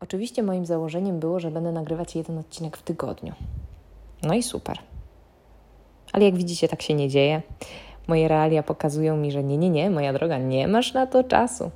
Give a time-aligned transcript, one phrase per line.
[0.00, 3.32] Oczywiście moim założeniem było, że będę nagrywać jeden odcinek w tygodniu.
[4.22, 4.78] No i super.
[6.12, 7.42] Ale jak widzicie, tak się nie dzieje.
[8.06, 11.70] Moje realia pokazują mi, że nie, nie, nie, moja droga, nie masz na to czasu.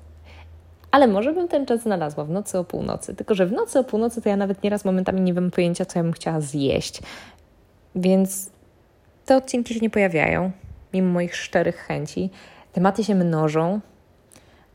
[0.90, 3.14] Ale może bym ten czas znalazła w nocy o północy.
[3.14, 5.98] Tylko, że w nocy o północy to ja nawet nieraz momentami nie mam pojęcia, co
[5.98, 7.00] ja bym chciała zjeść.
[7.94, 8.50] Więc
[9.24, 10.50] te odcinki się nie pojawiają,
[10.92, 12.30] mimo moich szczerych chęci.
[12.72, 13.80] Tematy się mnożą.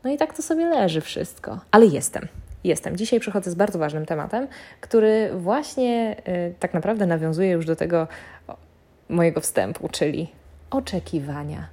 [0.04, 1.60] No i tak to sobie leży wszystko.
[1.70, 2.28] Ale jestem.
[2.64, 2.96] Jestem.
[2.96, 4.48] Dzisiaj przychodzę z bardzo ważnym tematem,
[4.80, 8.08] który właśnie y, tak naprawdę nawiązuje już do tego
[9.08, 10.32] mojego wstępu, czyli
[10.70, 11.68] oczekiwania.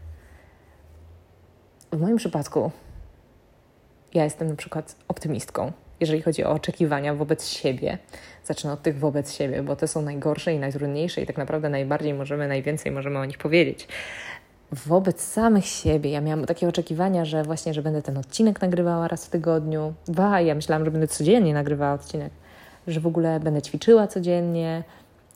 [1.92, 2.72] W moim przypadku
[4.14, 7.98] ja jestem na przykład optymistką, jeżeli chodzi o oczekiwania wobec siebie.
[8.44, 12.14] Zacznę od tych wobec siebie, bo te są najgorsze i najtrudniejsze i tak naprawdę najbardziej
[12.14, 13.88] możemy, najwięcej możemy o nich powiedzieć.
[14.72, 19.26] Wobec samych siebie ja miałam takie oczekiwania, że właśnie, że będę ten odcinek nagrywała raz
[19.26, 19.94] w tygodniu.
[20.08, 22.32] Ba, ja myślałam, że będę codziennie nagrywała odcinek,
[22.88, 24.84] że w ogóle będę ćwiczyła codziennie,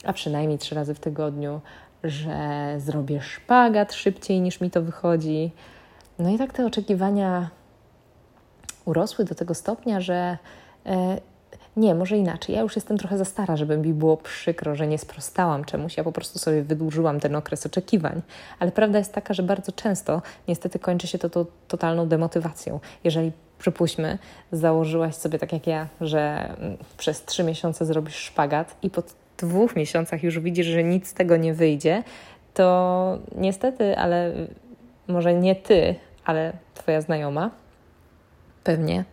[0.04, 1.60] a przynajmniej trzy razy w tygodniu,
[2.04, 5.50] że zrobię szpagat szybciej niż mi to wychodzi.
[6.18, 7.50] No i tak te oczekiwania
[8.84, 10.38] urosły do tego stopnia, że
[10.86, 11.20] e,
[11.76, 12.54] nie, może inaczej.
[12.54, 15.96] Ja już jestem trochę za stara, żeby mi było przykro, że nie sprostałam czemuś.
[15.96, 18.22] Ja po prostu sobie wydłużyłam ten okres oczekiwań.
[18.58, 22.80] Ale prawda jest taka, że bardzo często niestety kończy się to, to totalną demotywacją.
[23.04, 24.18] Jeżeli przypuśćmy,
[24.52, 29.02] założyłaś sobie tak jak ja, że mm, przez trzy miesiące zrobisz szpagat i po
[29.38, 32.02] dwóch miesiącach już widzisz, że nic z tego nie wyjdzie,
[32.54, 34.32] to niestety, ale
[35.08, 37.50] może nie ty, ale twoja znajoma
[38.64, 39.04] pewnie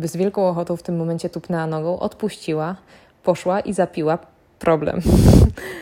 [0.00, 2.76] by z wielką ochotą w tym momencie tupnęła nogą, odpuściła,
[3.22, 4.18] poszła i zapiła
[4.58, 5.00] problem.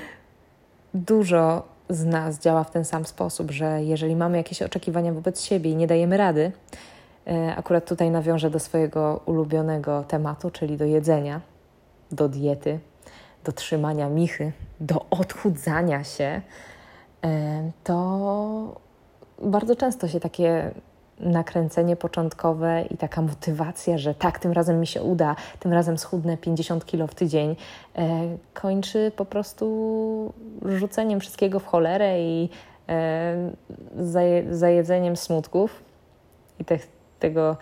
[0.94, 5.70] Dużo z nas działa w ten sam sposób, że jeżeli mamy jakieś oczekiwania wobec siebie
[5.70, 6.52] i nie dajemy rady,
[7.26, 11.40] e, akurat tutaj nawiążę do swojego ulubionego tematu, czyli do jedzenia,
[12.12, 12.78] do diety,
[13.44, 16.40] do trzymania michy, do odchudzania się,
[17.24, 18.80] e, to
[19.42, 20.70] bardzo często się takie
[21.20, 26.36] nakręcenie początkowe i taka motywacja, że tak, tym razem mi się uda, tym razem schudnę
[26.36, 27.56] 50 kilo w tydzień,
[27.96, 28.20] e,
[28.54, 30.32] kończy po prostu
[30.64, 32.48] rzuceniem wszystkiego w cholerę i
[32.88, 33.50] e,
[34.50, 35.82] zajedzeniem smutków
[36.58, 36.78] i te,
[37.18, 37.56] tego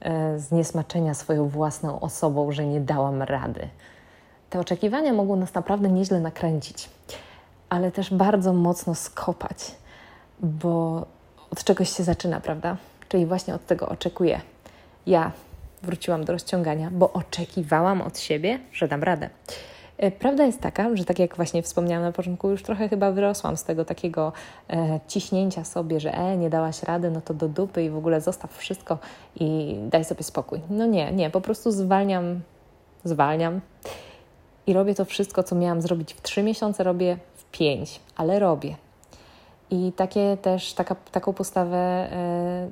[0.00, 3.68] e, zniesmaczenia swoją własną osobą, że nie dałam rady.
[4.50, 6.90] Te oczekiwania mogą nas naprawdę nieźle nakręcić,
[7.68, 9.74] ale też bardzo mocno skopać,
[10.40, 11.06] bo
[11.50, 12.76] od czegoś się zaczyna, prawda?
[13.08, 14.40] Czyli właśnie od tego oczekuję.
[15.06, 15.32] Ja
[15.82, 19.30] wróciłam do rozciągania, bo oczekiwałam od siebie, że dam radę.
[19.98, 23.56] E, prawda jest taka, że tak jak właśnie wspomniałam na początku, już trochę chyba wyrosłam
[23.56, 24.32] z tego takiego
[24.70, 28.20] e, ciśnięcia sobie, że e, nie dałaś rady, no to do dupy i w ogóle
[28.20, 28.98] zostaw wszystko
[29.40, 30.60] i daj sobie spokój.
[30.70, 32.40] No nie, nie, po prostu zwalniam,
[33.04, 33.60] zwalniam
[34.66, 38.76] i robię to wszystko, co miałam zrobić w trzy miesiące, robię w pięć, ale robię.
[39.70, 42.70] I takie też, taka, taką postawę e,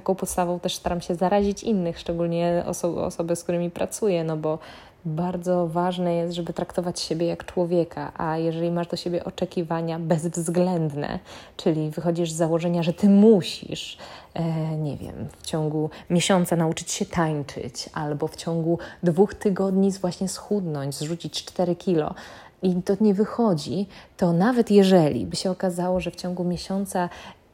[0.00, 4.58] taką podstawą też staram się zarazić innych, szczególnie oso osoby, z którymi pracuję, no bo
[5.04, 11.18] bardzo ważne jest, żeby traktować siebie jak człowieka, a jeżeli masz do siebie oczekiwania bezwzględne,
[11.56, 13.98] czyli wychodzisz z założenia, że ty musisz,
[14.34, 20.28] e, nie wiem, w ciągu miesiąca nauczyć się tańczyć, albo w ciągu dwóch tygodni właśnie
[20.28, 22.14] schudnąć, zrzucić 4 kilo,
[22.62, 23.86] i to nie wychodzi,
[24.16, 27.08] to nawet jeżeli by się okazało, że w ciągu miesiąca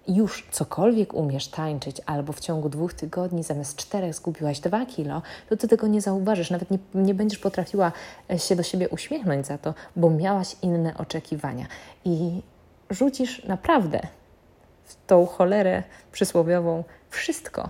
[0.09, 5.57] już cokolwiek umiesz tańczyć, albo w ciągu dwóch tygodni zamiast czterech zgubiłaś dwa kilo, to
[5.57, 7.93] ty tego nie zauważysz, nawet nie, nie będziesz potrafiła
[8.31, 11.67] e, się do siebie uśmiechnąć za to, bo miałaś inne oczekiwania.
[12.05, 12.43] I
[12.91, 14.01] rzucisz naprawdę
[14.85, 15.83] w tą cholerę
[16.13, 17.69] przysłowiową wszystko,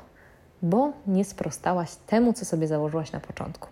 [0.63, 3.69] bo nie sprostałaś temu, co sobie założyłaś na początku.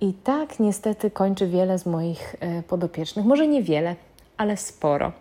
[0.00, 3.96] I tak niestety kończy wiele z moich e, podopiecznych, może nie wiele,
[4.36, 5.12] ale sporo.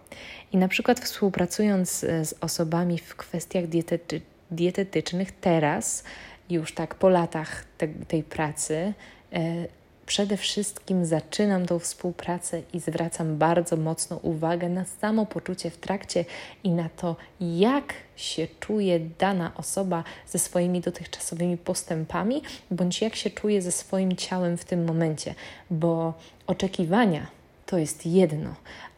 [0.51, 4.21] I na przykład współpracując z osobami w kwestiach dietety,
[4.51, 6.03] dietetycznych, teraz,
[6.49, 8.93] już tak po latach te, tej pracy,
[9.33, 9.67] e,
[10.05, 16.25] przede wszystkim zaczynam tą współpracę i zwracam bardzo mocno uwagę na samopoczucie w trakcie
[16.63, 22.41] i na to, jak się czuje dana osoba ze swoimi dotychczasowymi postępami,
[22.71, 25.35] bądź jak się czuje ze swoim ciałem w tym momencie,
[25.69, 26.13] bo
[26.47, 27.27] oczekiwania
[27.65, 28.55] to jest jedno,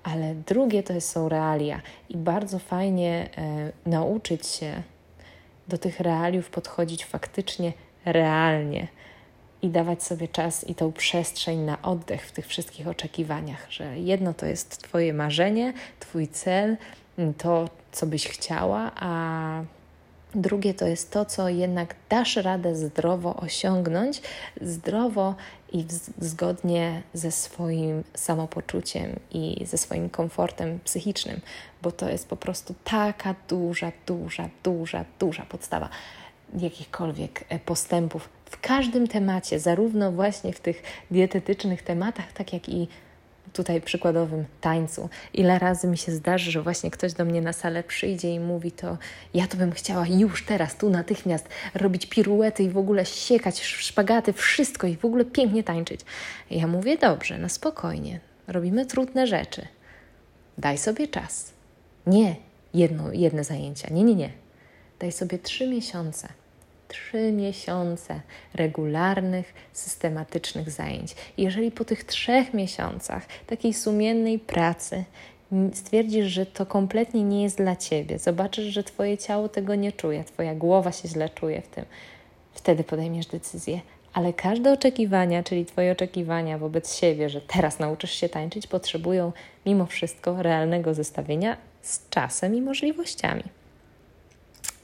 [0.08, 1.82] ale drugie to są realia.
[2.10, 4.84] I bardzo fajnie e, nauczyć się
[5.68, 7.74] do tych realiów podchodzić faktycznie
[8.06, 8.88] realnie
[9.62, 14.34] i dawać sobie czas i tą przestrzeń na oddech w tych wszystkich oczekiwaniach, że jedno
[14.34, 16.78] to jest Twoje marzenie, Twój cel,
[17.38, 19.62] to, co byś chciała, a
[20.36, 24.22] Drugie to jest to, co jednak dasz radę zdrowo osiągnąć,
[24.62, 25.36] zdrowo
[25.74, 25.86] i
[26.20, 31.42] zgodnie ze swoim samopoczuciem i ze swoim komfortem psychicznym,
[31.82, 35.90] bo to jest po prostu taka duża, duża, duża, duża podstawa
[36.54, 42.88] jakichkolwiek e, postępów w każdym temacie, zarówno właśnie w tych dietetycznych tematach, tak jak i
[43.54, 45.10] tutaj przykładowym tańcu.
[45.34, 48.72] Ile razy mi się zdarzy, że właśnie ktoś do mnie na salę przyjdzie i mówi
[48.72, 48.98] to,
[49.34, 54.34] ja to bym chciała już teraz, tu natychmiast robić piruety i w ogóle siekać szpagaty,
[54.34, 56.02] wszystko i w ogóle pięknie tańczyć.
[56.52, 59.68] Ja mówię, dobrze, na spokojnie, robimy trudne rzeczy.
[60.58, 61.54] Daj sobie czas.
[62.08, 62.36] Nie
[62.74, 64.30] jedno, jedne zajęcia, nie, nie, nie.
[65.00, 66.28] Daj sobie trzy miesiące
[66.88, 68.22] trzy miesiące
[68.54, 71.16] regularnych, systematycznych zajęć.
[71.38, 75.04] jeżeli po tych trzech miesiącach takiej sumiennej pracy
[75.74, 80.24] stwierdzisz, że to kompletnie nie jest dla ciebie, zobaczysz, że twoje ciało tego nie czuje,
[80.24, 81.86] twoja głowa się źle czuje w tym,
[82.54, 83.82] wtedy podejmiesz decyzję.
[84.14, 89.32] Ale każde oczekiwania, czyli Twoje oczekiwania wobec siebie, że teraz nauczysz się tańczyć, potrzebują
[89.66, 93.44] mimo wszystko realnego zestawienia z czasem i możliwościami.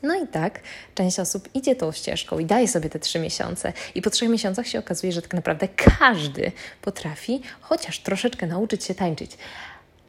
[0.04, 0.60] No i tak,
[0.96, 4.68] część osób idzie tą ścieżką i daje sobie te trzy miesiące, i po trzech miesiącach
[4.68, 5.68] się okazuje, że tak naprawdę
[6.00, 6.52] każdy
[6.82, 9.32] potrafi chociaż troszeczkę nauczyć się tańczyć.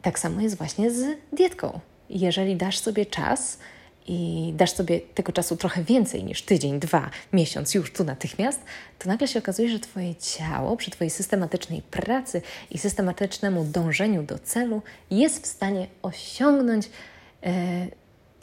[0.03, 1.81] Tak samo jest właśnie z dietką.
[2.11, 3.59] Jeżeli dasz sobie czas
[4.07, 8.61] i dasz sobie tego czasu trochę więcej niż tydzień, dwa, miesiąc, już tu natychmiast,
[8.99, 14.39] to nagle się okazuje, że Twoje ciało przy Twojej systematycznej pracy i systematycznemu dążeniu do
[14.39, 16.91] celu jest w stanie osiągnąć
[17.43, 17.53] e,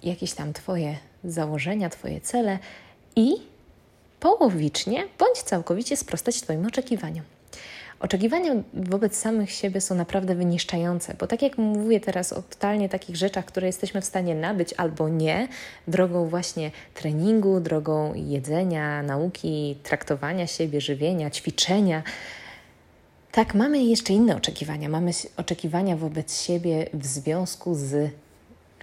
[0.03, 2.59] jakieś tam Twoje założenia, Twoje cele
[3.15, 3.33] i
[4.19, 7.25] połowicznie bądź całkowicie sprostać Twoim oczekiwaniom.
[8.01, 13.15] Oczekiwania wobec samych siebie są naprawdę wyniszczające, bo tak jak mówię teraz o totalnie takich
[13.15, 15.47] rzeczach, które jesteśmy w stanie nabyć albo nie,
[15.87, 22.03] drogą właśnie treningu, drogą jedzenia, nauki, traktowania siebie, żywienia, ćwiczenia.
[23.31, 24.89] Tak, mamy jeszcze inne oczekiwania.
[24.89, 28.11] Mamy oczekiwania wobec siebie w związku z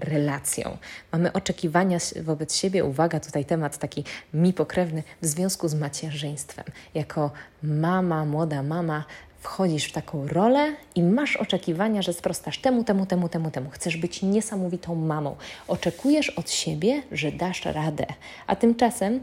[0.01, 0.77] relacją.
[1.13, 4.05] Mamy oczekiwania wobec siebie, uwaga, tutaj temat taki
[4.35, 6.65] mi pokrewny, w związku z macierzyństwem.
[6.95, 7.31] Jako
[7.63, 9.05] mama, młoda mama,
[9.41, 13.71] wchodzisz w taką rolę i masz oczekiwania, że sprostasz temu, temu, temu, temu, temu.
[13.71, 15.37] Chcesz być niesamowitą mamą.
[15.69, 18.07] Oczekujesz od siebie, że dasz radę.
[18.47, 19.21] A tymczasem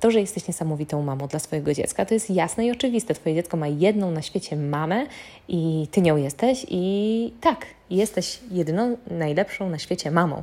[0.00, 3.14] to, że jesteś niesamowitą mamą dla swojego dziecka, to jest jasne i oczywiste.
[3.14, 5.06] Twoje dziecko ma jedną na świecie mamę
[5.48, 10.42] i ty nią jesteś, i tak, jesteś jedyną, najlepszą na świecie mamą.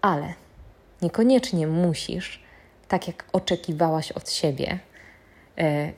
[0.00, 0.34] Ale
[1.02, 2.42] niekoniecznie musisz,
[2.88, 4.78] tak jak oczekiwałaś od siebie,
[5.58, 5.92] e,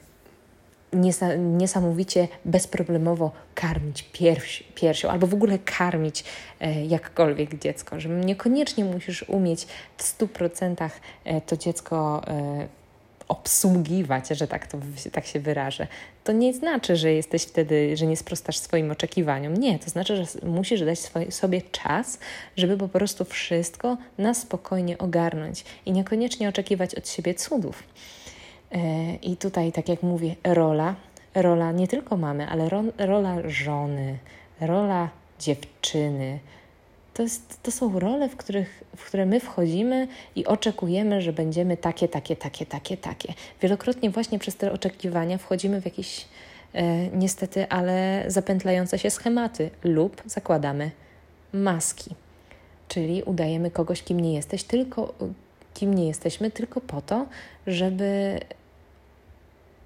[1.39, 6.25] niesamowicie bezproblemowo karmić pierś, piersią albo w ogóle karmić
[6.61, 10.91] e, jakkolwiek dziecko, że niekoniecznie musisz umieć w 100%
[11.25, 12.69] e, to dziecko e,
[13.29, 14.79] obsługiwać, że tak, to,
[15.13, 15.87] tak się wyrażę.
[16.25, 19.57] To nie znaczy, że jesteś wtedy, że nie sprostasz swoim oczekiwaniom.
[19.57, 20.99] Nie, to znaczy, że musisz dać
[21.31, 22.19] sobie czas,
[22.57, 27.83] żeby po prostu wszystko na spokojnie ogarnąć i niekoniecznie oczekiwać od siebie cudów.
[28.75, 30.95] E, I tutaj, tak jak mówię, rola,
[31.35, 34.19] rola nie tylko mamy, ale ro, rola żony,
[34.61, 36.39] rola dziewczyny.
[37.15, 41.77] To, jest, to są role, w, których, w które my wchodzimy i oczekujemy, że będziemy
[41.77, 43.35] takie, takie, takie, takie, takie.
[43.63, 46.25] Wielokrotnie właśnie przez te oczekiwania wchodzimy w jakieś
[46.73, 50.91] e, niestety, ale zapętlające się schematy lub zakładamy
[51.53, 52.15] maski.
[52.89, 55.15] Czyli udajemy kogoś, kim nie jesteś, tylko
[55.75, 57.27] kim nie jesteśmy, tylko po to,
[57.67, 58.41] żeby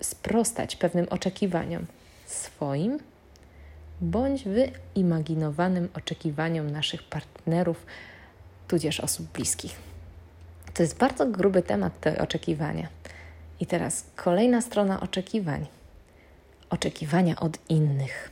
[0.01, 1.87] sprostać pewnym oczekiwaniom
[2.27, 2.99] swoim
[4.01, 7.87] bądź wyimaginowanym oczekiwaniom naszych partnerów,
[8.69, 9.77] tudzież osób bliskich.
[10.75, 12.89] To jest bardzo gruby temat te oczekiwania.
[13.61, 15.67] I teraz kolejna strona oczekiwań.
[16.71, 18.31] Oczekiwania od innych.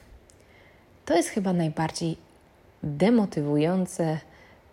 [1.04, 2.16] To jest chyba najbardziej
[2.82, 4.18] demotywujące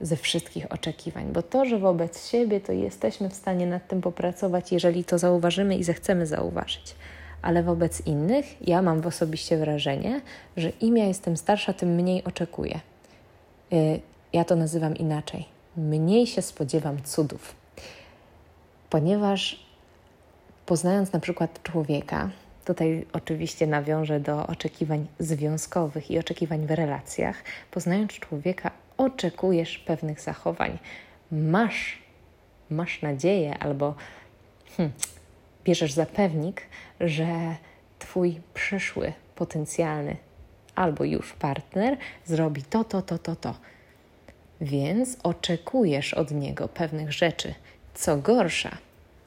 [0.02, 4.72] ze wszystkich oczekiwań, bo to, że wobec siebie to jesteśmy w stanie nad tym popracować,
[4.72, 6.96] jeżeli to zauważymy i zechcemy zauważyć.
[7.42, 10.22] Ale wobec innych ja mam osobiście wrażenie,
[10.58, 12.80] że im ja jestem starsza, tym mniej oczekuję.
[13.74, 14.00] Y,
[14.34, 15.46] ja to nazywam inaczej.
[15.78, 17.56] Mniej się spodziewam cudów.
[18.90, 19.66] Ponieważ
[20.66, 22.30] poznając na przykład człowieka,
[22.66, 27.44] Tutaj oczywiście nawiążę do oczekiwań związkowych i oczekiwań w relacjach.
[27.72, 30.80] Poznając człowieka, oczekujesz pewnych zachowań.
[31.32, 31.98] Masz,
[32.70, 33.96] masz nadzieję albo
[34.78, 34.94] hmm,
[35.64, 36.62] bierzesz za pewnik,
[37.00, 37.56] że
[38.00, 40.16] Twój przyszły, potencjalny
[40.76, 43.56] albo już partner zrobi to, to, to, to, to.
[44.62, 47.54] Więc oczekujesz od niego pewnych rzeczy
[47.94, 48.78] Co gorsza,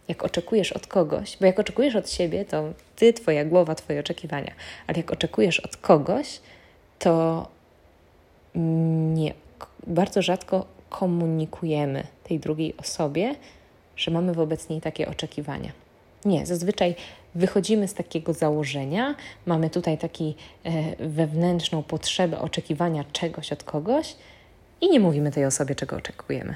[0.08, 2.64] jak oczekujesz od kogoś, bo jak oczekujesz od siebie, to
[2.96, 4.52] ty, twoja głowa, twoje oczekiwania,
[4.86, 6.40] ale jak oczekujesz od kogoś,
[6.98, 7.48] to
[9.14, 9.34] nie,
[9.86, 13.34] bardzo rzadko komunikujemy tej drugiej osobie,
[13.96, 15.72] że mamy wobec niej takie oczekiwania.
[16.24, 16.94] Nie, zazwyczaj
[17.34, 19.14] wychodzimy z takiego założenia,
[19.46, 24.16] mamy tutaj taką e, wewnętrzną potrzebę oczekiwania czegoś od kogoś
[24.80, 26.54] i nie mówimy tej osobie, czego oczekujemy.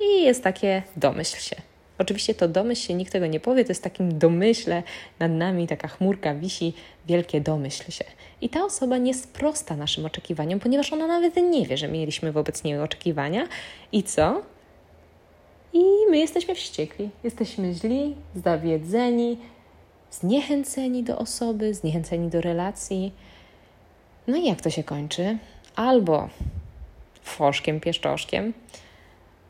[0.00, 1.56] I jest takie domyśl się.
[1.98, 4.82] Oczywiście to domyśl się, nikt tego nie powie, to jest takim domyśle
[5.18, 6.72] nad nami, taka chmurka wisi,
[7.06, 8.04] wielkie domyśl się.
[8.40, 12.64] I ta osoba nie sprosta naszym oczekiwaniom, ponieważ ona nawet nie wie, że mieliśmy wobec
[12.64, 13.48] niej oczekiwania.
[13.92, 14.42] I co?
[15.72, 19.38] I my jesteśmy wściekli, jesteśmy źli, zawiedzeni,
[20.10, 23.12] zniechęceni do osoby, zniechęceni do relacji.
[24.26, 25.38] No i jak to się kończy?
[25.76, 26.28] Albo
[27.22, 28.54] foszkiem, pieszczoszkiem,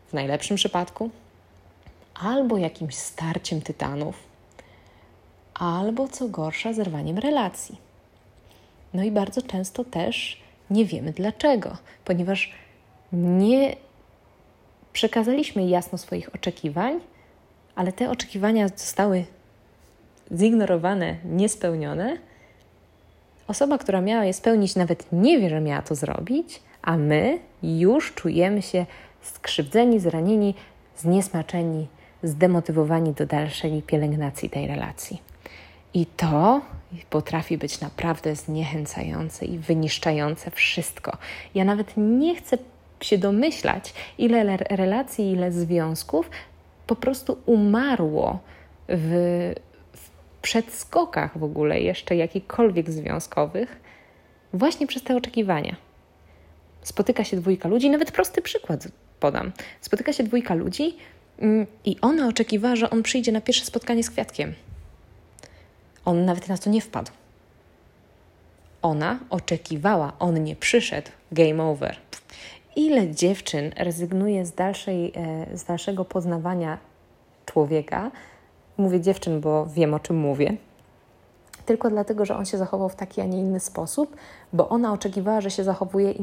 [0.07, 1.11] w najlepszym przypadku,
[2.21, 4.17] albo jakimś starciem tytanów,
[5.55, 7.79] albo co gorsza, zerwaniem relacji.
[8.95, 12.55] No i bardzo często też nie wiemy dlaczego, ponieważ
[13.13, 13.77] nie
[14.93, 17.01] przekazaliśmy jasno swoich oczekiwań,
[17.75, 19.25] ale te oczekiwania zostały
[20.37, 22.19] zignorowane, niespełnione.
[23.49, 28.15] Osoba, która miała je spełnić, nawet nie wie, że miała to zrobić, a my już
[28.15, 28.87] czujemy się
[29.23, 30.55] skrzywdzeni, zranieni,
[30.97, 31.87] zniesmaczeni,
[32.23, 35.23] zdemotywowani do dalszej pielęgnacji tej relacji.
[35.95, 36.61] I to
[37.11, 41.17] potrafi być naprawdę zniechęcające i wyniszczające wszystko.
[41.55, 42.59] Ja nawet nie chcę
[43.01, 46.31] się domyślać, ile relacji, ile związków
[46.87, 48.39] po prostu umarło
[48.89, 49.53] w,
[49.93, 50.11] w
[50.43, 53.81] przedskokach w ogóle jeszcze jakichkolwiek związkowych,
[54.53, 55.77] właśnie przez te oczekiwania.
[56.83, 58.89] Spotyka się dwójka ludzi, nawet prosty przykład
[59.21, 59.53] podam.
[59.81, 60.97] Spotyka się dwójka ludzi
[61.85, 64.55] i ona oczekiwała, że on przyjdzie na pierwsze spotkanie z kwiatkiem.
[66.05, 67.11] On nawet na to nie wpadł.
[68.83, 71.11] Ona oczekiwała, on nie przyszedł.
[71.33, 71.97] Game over.
[72.77, 76.79] Ile dziewczyn rezygnuje z, dalszej, e, z dalszego poznawania
[77.47, 78.11] człowieka?
[78.77, 80.57] Mówię dziewczyn, bo wiem o czym mówię
[81.69, 84.17] tylko dlatego, że on się zachował w taki, a nie inny sposób,
[84.53, 86.15] bo ona oczekiwała, że się zachowuje,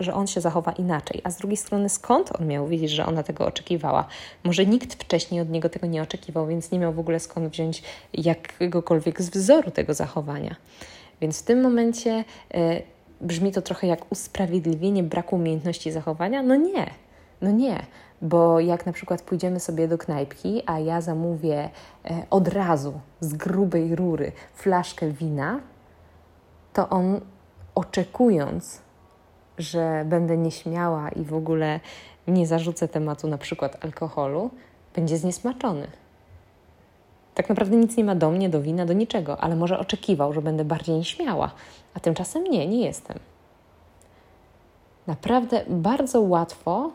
[0.00, 1.20] że on się zachowa inaczej.
[1.24, 4.06] A z drugiej strony, skąd on miał wiedzieć, że ona tego oczekiwała?
[4.44, 7.82] Może nikt wcześniej od niego tego nie oczekiwał, więc nie miał w ogóle skąd wziąć
[8.12, 10.56] jakiegokolwiek z wzoru tego zachowania.
[11.20, 12.24] Więc w tym momencie
[12.54, 12.82] y,
[13.20, 16.42] brzmi to trochę jak usprawiedliwienie braku umiejętności zachowania.
[16.42, 16.90] No nie,
[17.42, 17.86] no nie
[18.22, 21.70] bo jak na przykład pójdziemy sobie do knajpki, a ja zamówię
[22.04, 25.60] e, od razu z grubej rury flaszkę wina,
[26.72, 27.20] to on
[27.74, 28.80] oczekując,
[29.58, 31.80] że będę nieśmiała i w ogóle
[32.28, 34.50] nie zarzucę tematu na przykład alkoholu,
[34.94, 35.86] będzie zniesmaczony.
[37.34, 40.42] Tak naprawdę nic nie ma do mnie, do wina, do niczego, ale może oczekiwał, że
[40.42, 41.50] będę bardziej nieśmiała,
[41.94, 43.18] a tymczasem nie, nie jestem.
[45.06, 46.90] Naprawdę bardzo łatwo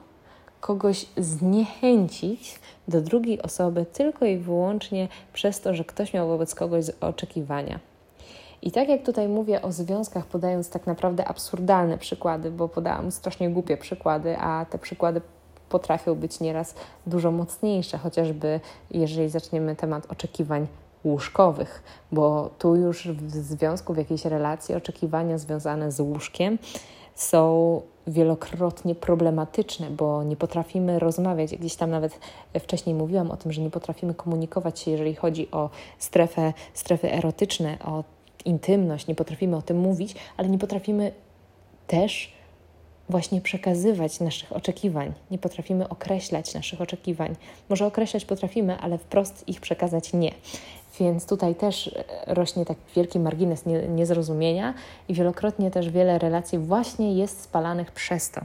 [0.64, 6.86] kogoś zniechęcić do drugiej osoby tylko i wyłącznie przez to, że ktoś miał wobec kogoś
[7.02, 7.80] oczekiwania.
[8.62, 13.50] I tak jak tutaj mówię o związkach, podając tak naprawdę absurdalne przykłady, bo podałam strasznie
[13.50, 15.22] głupie przykłady, a te przykłady
[15.70, 16.76] potrafią być nieraz
[17.08, 18.60] dużo mocniejsze, chociażby
[18.92, 20.68] jeżeli zaczniemy temat oczekiwań
[21.04, 26.58] łóżkowych, bo tu już w związku, w jakiejś relacji oczekiwania związane z łóżkiem
[27.16, 31.56] są wielokrotnie problematyczne, bo nie potrafimy rozmawiać.
[31.56, 32.20] Gdzieś tam nawet
[32.60, 37.78] wcześniej mówiłam o tym, że nie potrafimy komunikować się, jeżeli chodzi o strefę, strefy erotyczne,
[37.86, 38.04] o
[38.46, 41.12] intymność, nie potrafimy o tym mówić, ale nie potrafimy
[41.88, 42.34] też
[43.10, 45.14] właśnie przekazywać naszych oczekiwań.
[45.32, 47.36] Nie potrafimy określać naszych oczekiwań.
[47.70, 50.32] Może określać potrafimy, ale wprost ich przekazać nie.
[51.00, 54.74] Więc tutaj też e, rośnie tak wielki margines niezrozumienia
[55.08, 58.42] i wielokrotnie też wiele relacji właśnie jest spalanych przez to.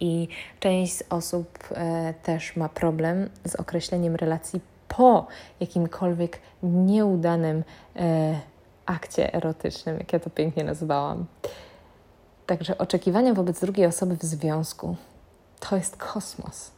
[0.00, 0.28] I
[0.60, 5.26] część z osób e, też ma problem z określeniem relacji po
[5.60, 7.64] jakimkolwiek nieudanym
[7.96, 8.40] e,
[8.86, 11.26] akcie erotycznym, jak ja to pięknie nazwałam.
[12.46, 14.96] Także oczekiwania wobec drugiej osoby w związku
[15.60, 16.70] to jest kosmos.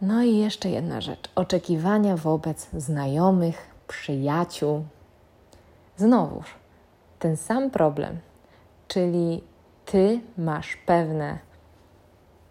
[0.00, 4.84] No i jeszcze jedna rzecz: oczekiwania wobec znajomych, przyjaciół.
[5.96, 6.54] Znowuż
[7.18, 8.18] ten sam problem,
[8.88, 9.42] czyli
[9.84, 11.38] ty masz pewne,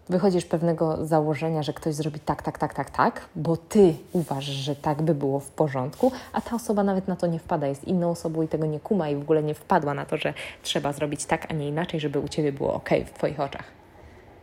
[0.09, 4.75] wychodzisz pewnego założenia, że ktoś zrobi tak, tak, tak, tak, tak, bo ty uważasz, że
[4.75, 8.11] tak by było w porządku, a ta osoba nawet na to nie wpada, jest inną
[8.11, 10.33] osobą i tego nie kuma i w ogóle nie wpadła na to, że
[10.63, 13.65] trzeba zrobić tak, a nie inaczej, żeby u ciebie było ok w twoich oczach.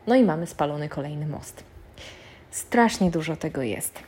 [0.06, 1.64] No i mamy spalony kolejny most.
[2.50, 4.02] Strasznie dużo tego jest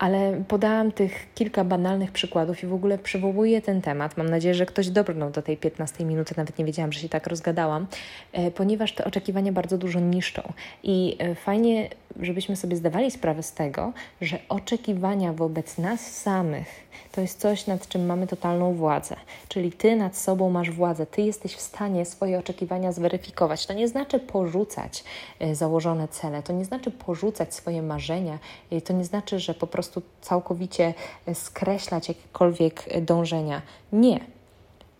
[0.00, 4.16] ale podałam tych kilka banalnych przykładów i w ogóle przywołuję ten temat.
[4.16, 7.26] Mam nadzieję, że ktoś dobrnął do tej 15 minuty, nawet nie wiedziałam, że się tak
[7.26, 7.86] rozgadałam,
[8.32, 10.52] e, ponieważ te oczekiwania bardzo dużo niszczą.
[10.82, 11.88] I e, fajnie,
[12.20, 17.88] żebyśmy sobie zdawali sprawę z tego, że oczekiwania wobec nas samych to jest coś, nad
[17.88, 19.16] czym mamy totalną władzę.
[19.48, 23.66] Czyli ty nad sobą masz władzę, ty jesteś w stanie swoje oczekiwania zweryfikować.
[23.66, 25.04] To nie znaczy porzucać
[25.38, 28.38] e, założone cele, to nie znaczy porzucać swoje marzenia,
[28.84, 30.94] to nie znaczy, że po prostu prostu całkowicie
[31.26, 33.62] e, skreślać jakiekolwiek e, dążenia.
[33.92, 34.20] Nie.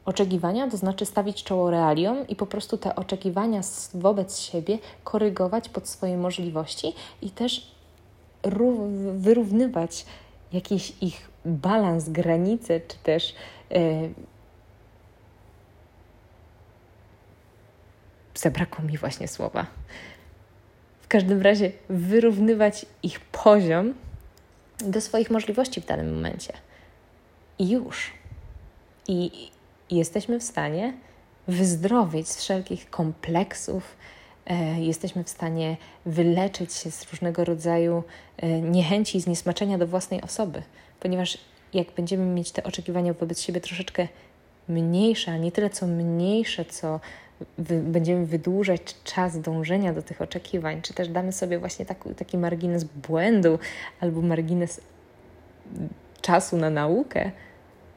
[0.04, 3.61] Oczekiwania to znaczy stawić czoło realiom i po prostu te oczekiwania
[3.94, 6.92] wobec siebie korygować pod swoje możliwości
[7.23, 7.70] i też
[9.14, 10.06] wyrównywać
[10.52, 13.35] jakiś ich balans, granice, czy też
[13.70, 14.14] yy,
[18.35, 19.66] zabrakło mi właśnie słowa.
[21.00, 23.94] W każdym razie wyrównywać ich poziom
[24.82, 26.52] do swoich możliwości w danym momencie.
[27.58, 28.10] I już.
[29.08, 29.50] I
[29.90, 30.92] jesteśmy w stanie
[31.49, 33.96] wyzdrowieć z wszelkich kompleksów,
[34.46, 38.02] e, jesteśmy w stanie wyleczyć się z różnego rodzaju
[38.37, 40.62] e, niechęci i zniesmaczenia do własnej osoby,
[41.00, 41.38] ponieważ
[41.75, 44.08] jak będziemy mieć te oczekiwania wobec siebie troszeczkę
[44.68, 47.00] mniejsze, a nie tyle co mniejsze, co
[47.58, 52.38] wy, będziemy wydłużać czas dążenia do tych oczekiwań, czy też damy sobie właśnie taki, taki
[52.38, 53.58] margines błędu
[54.00, 54.80] albo margines
[56.20, 57.30] czasu na naukę,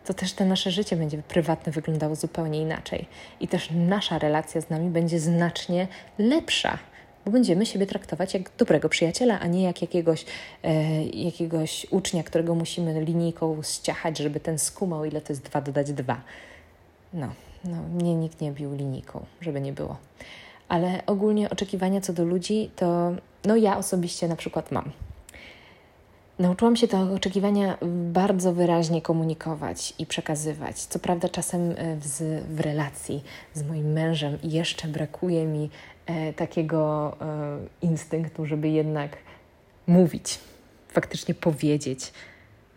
[0.06, 3.08] to też to nasze życie będzie prywatne wyglądało zupełnie inaczej.
[3.40, 6.80] I też nasza relacja z nami będzie znacznie lepsza,
[7.26, 10.26] bo będziemy siebie traktować jak dobrego przyjaciela, a nie jak jakiegoś,
[10.64, 15.94] e, jakiegoś ucznia, którego musimy linijką ściachać, żeby ten skumał, ile to jest dwa dodać
[15.94, 16.22] dwa.
[17.14, 17.28] No,
[17.64, 19.98] no, mnie nikt nie bił linijką, żeby nie było.
[20.68, 23.12] Ale ogólnie oczekiwania co do ludzi, to
[23.46, 24.92] no ja osobiście na przykład mam.
[26.40, 27.78] Nauczyłam się te oczekiwania
[28.12, 30.80] bardzo wyraźnie komunikować i przekazywać.
[30.80, 32.08] Co prawda, czasem e, w,
[32.56, 33.24] w relacji
[33.54, 35.70] z moim mężem jeszcze brakuje mi
[36.06, 39.18] e, takiego e, instynktu, żeby jednak
[39.88, 40.40] mówić,
[40.90, 42.14] faktycznie powiedzieć,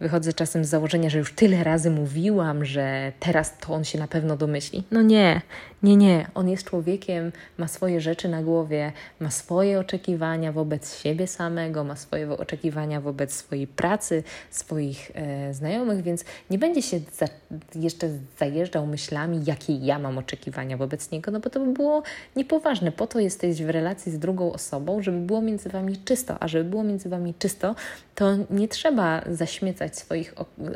[0.00, 4.08] Wychodzę czasem z założenia, że już tyle razy mówiłam, że teraz to on się na
[4.08, 4.82] pewno domyśli.
[4.90, 5.40] No nie,
[5.82, 6.26] nie, nie.
[6.34, 11.96] On jest człowiekiem, ma swoje rzeczy na głowie, ma swoje oczekiwania wobec siebie samego, ma
[11.96, 17.26] swoje oczekiwania wobec swojej pracy, swoich e, znajomych, więc nie będzie się za,
[17.74, 22.02] jeszcze zajeżdżał myślami, jakie ja mam oczekiwania wobec niego, no bo to by było
[22.36, 22.92] niepoważne.
[22.92, 26.64] Po to jesteś w relacji z drugą osobą, żeby było między wami czysto, a żeby
[26.64, 27.74] było między wami czysto,
[28.14, 30.34] to nie trzeba zaśmiecać swoich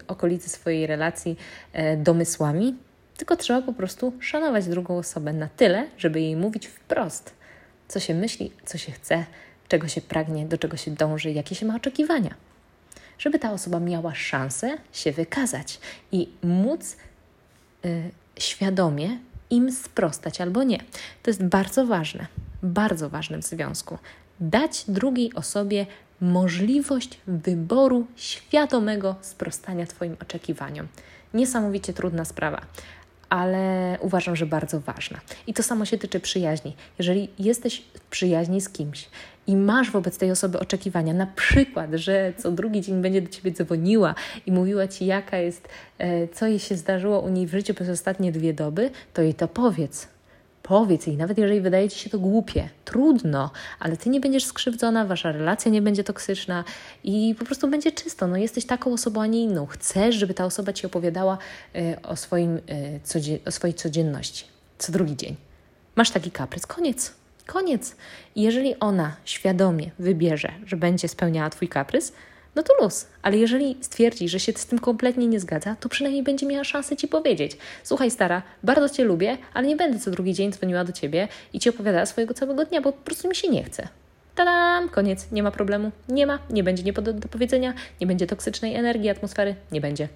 [0.09, 1.37] okolicy, swojej relacji
[1.73, 2.77] e, domysłami,
[3.17, 7.35] tylko trzeba po prostu szanować drugą osobę na tyle, żeby jej mówić wprost,
[7.89, 9.25] co się myśli, co się chce,
[9.69, 12.35] czego się pragnie, do czego się dąży, jakie się ma oczekiwania.
[13.19, 15.81] Żeby ta osoba miała szansę się wykazać
[16.13, 16.97] i móc
[17.85, 19.19] y, świadomie
[19.51, 20.79] im sprostać albo nie.
[21.23, 22.27] To jest bardzo ważne,
[22.63, 23.99] bardzo ważne w związku.
[24.41, 25.87] Dać drugiej osobie
[26.21, 30.89] możliwość wyboru świadomego sprostania Twoim oczekiwaniom.
[31.35, 32.61] Niesamowicie trudna sprawa,
[33.29, 35.21] ale uważam, że bardzo ważna.
[35.47, 36.77] I to samo się tyczy przyjaźni.
[36.99, 39.09] Jeżeli jesteś w przyjaźni z kimś
[39.47, 43.53] i masz wobec tej osoby oczekiwania, na przykład, że co drugi dzień będzie do ciebie
[43.53, 44.15] dzwoniła
[44.47, 47.89] i mówiła ci, jaka jest, e, co jej się zdarzyło u niej w życiu przez
[47.89, 50.09] ostatnie dwie doby, to jej to powiedz
[50.63, 55.05] Powiedz jej, nawet jeżeli wydaje ci się to głupie, trudno, ale ty nie będziesz skrzywdzona,
[55.05, 56.65] wasza relacja nie będzie toksyczna
[57.05, 58.27] i po prostu będzie czysto.
[58.27, 59.67] No, jesteś taką osobą, a nie inną.
[59.67, 61.39] Chcesz, żeby ta osoba ci opowiadała
[61.77, 64.45] y, o, swoim, y, o swojej codzienności
[64.81, 65.37] co drugi dzień.
[65.97, 67.13] Masz taki kaprys, koniec.
[67.47, 67.97] Koniec.
[68.35, 72.13] I jeżeli ona świadomie wybierze, że będzie spełniała Twój kaprys,
[72.55, 73.07] no to luz.
[73.23, 76.97] Ale jeżeli stwierdzi, że się z tym kompletnie nie zgadza, to przynajmniej będzie miała szansę
[76.97, 80.93] ci powiedzieć: Słuchaj, stara, bardzo cię lubię, ale nie będę co drugi dzień dzwoniła do
[80.93, 83.89] ciebie i ci opowiadała swojego całego dnia, bo po prostu mi się nie chce.
[84.35, 88.75] Tadam, koniec, nie ma problemu, nie ma, nie będzie nie do powiedzenia, nie będzie toksycznej
[88.75, 90.09] energii, atmosfery, nie będzie.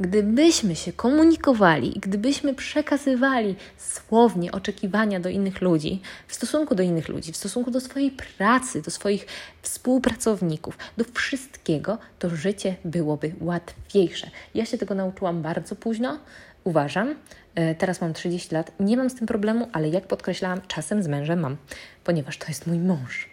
[0.00, 7.08] Gdybyśmy się komunikowali i gdybyśmy przekazywali słownie oczekiwania do innych ludzi, w stosunku do innych
[7.08, 9.26] ludzi, w stosunku do swojej pracy, do swoich
[9.62, 14.30] współpracowników, do wszystkiego, to życie byłoby łatwiejsze.
[14.54, 16.18] Ja się tego nauczyłam bardzo późno,
[16.64, 17.14] uważam.
[17.54, 21.08] E, teraz mam 30 lat, nie mam z tym problemu, ale jak podkreślałam, czasem z
[21.08, 21.56] mężem mam,
[22.04, 23.28] ponieważ to jest mój mąż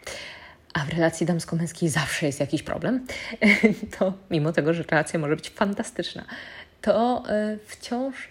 [0.74, 3.06] a w relacji damsko-męskiej zawsze jest jakiś problem,
[4.00, 6.26] to mimo tego, że relacja może być fantastyczna,
[6.82, 8.30] to e, wciąż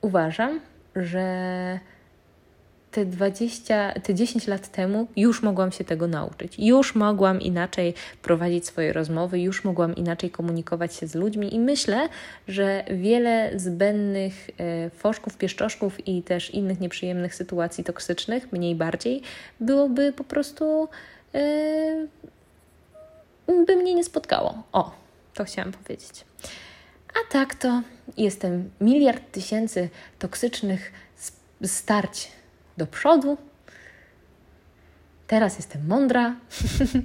[0.00, 0.60] uważam,
[0.96, 1.80] że
[2.92, 6.54] te 20, te 10 lat temu już mogłam się tego nauczyć.
[6.58, 12.08] Już mogłam inaczej prowadzić swoje rozmowy, już mogłam inaczej komunikować się z ludźmi i myślę,
[12.48, 19.22] że wiele zbędnych e, foszków, pieszczoszków i też innych nieprzyjemnych sytuacji toksycznych, mniej bardziej,
[19.60, 20.88] byłoby po prostu
[23.66, 24.62] by mnie nie spotkało.
[24.72, 24.94] O,
[25.34, 26.24] to chciałam powiedzieć.
[27.14, 27.82] A tak to
[28.16, 30.92] jestem miliard tysięcy toksycznych
[31.64, 32.32] starć
[32.76, 33.36] do przodu.
[35.26, 36.36] Teraz jestem mądra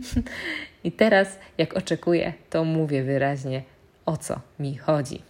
[0.84, 3.64] i teraz, jak oczekuję, to mówię wyraźnie,
[4.06, 5.22] o co mi chodzi.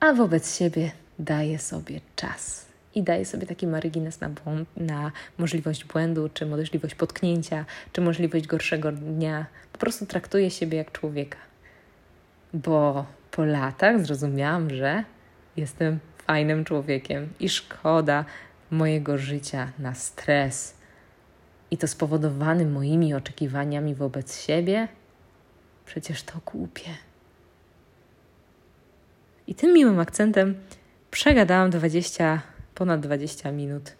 [0.00, 2.65] A wobec siebie daję sobie czas
[2.96, 4.30] i daję sobie taki margines na,
[4.76, 9.46] na możliwość błędu, czy możliwość potknięcia, czy możliwość gorszego dnia.
[9.72, 11.38] Po prostu traktuję siebie jak człowieka.
[12.54, 15.04] Bo po latach zrozumiałam, że
[15.56, 18.24] jestem fajnym człowiekiem i szkoda
[18.70, 20.76] mojego życia na stres
[21.70, 24.88] i to spowodowany moimi oczekiwaniami wobec siebie,
[25.86, 26.90] przecież to głupie.
[29.46, 30.54] I tym miłym akcentem
[31.10, 32.42] przegadałam 20,
[32.76, 33.92] ponad 20 minut.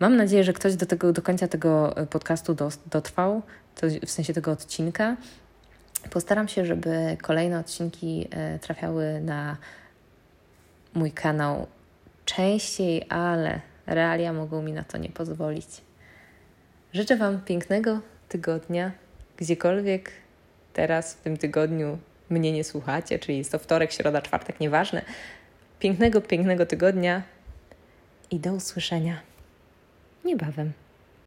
[0.00, 2.56] Mam nadzieję, że ktoś do, tego, do końca tego podcastu
[2.86, 3.42] dotrwał,
[4.06, 5.16] w sensie tego odcinka.
[6.10, 9.56] Postaram się, żeby kolejne odcinki e, trafiały na
[10.94, 11.66] mój kanał
[12.24, 15.66] częściej, ale realia mogą mi na to nie pozwolić.
[16.92, 18.92] Życzę Wam pięknego tygodnia,
[19.36, 20.10] gdziekolwiek
[20.72, 21.98] teraz w tym tygodniu
[22.30, 25.02] mnie nie słuchacie, czyli jest to wtorek, środa, czwartek, nieważne.
[25.78, 27.22] Pięknego, pięknego tygodnia
[28.32, 29.20] i do usłyszenia
[30.24, 30.72] niebawem.